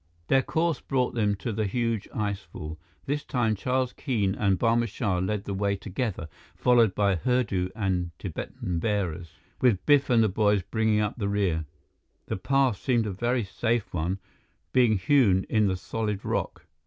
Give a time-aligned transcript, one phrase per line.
[0.29, 2.77] Their course brought them to the huge icefall.
[3.05, 8.07] This time Charles Keene and Barma Shah led the way together, followed by Hurdu and
[8.07, 11.65] the Tibetan bearers, with Biff and the boys bringing up the rear.
[12.25, 14.17] The path seemed a very safe one,
[14.73, 16.65] being hewn in the solid rock.